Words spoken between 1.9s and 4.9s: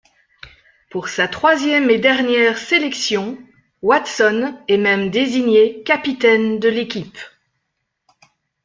et dernière sélection, Watson est